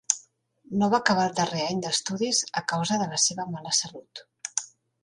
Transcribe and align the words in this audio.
No 0.81 0.87
va 0.93 0.99
acabar 1.05 1.27
el 1.31 1.35
darrer 1.41 1.67
any 1.67 1.83
d'estudis 1.85 2.41
a 2.63 2.65
causa 2.75 2.99
de 3.05 3.11
la 3.13 3.21
seva 3.27 3.51
mala 3.55 3.77
salut. 3.83 4.27